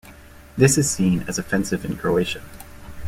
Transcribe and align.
This 0.57 0.79
is 0.79 0.89
seen 0.89 1.23
as 1.27 1.37
offensive 1.37 1.85
in 1.85 1.95
Croatia. 1.95 2.41